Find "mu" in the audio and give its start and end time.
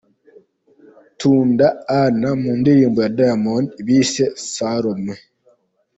2.41-2.51